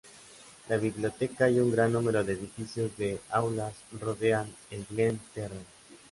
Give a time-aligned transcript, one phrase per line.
[0.67, 5.63] La biblioteca y un gran número de edificios de aulas rodean el Glenn Terrell.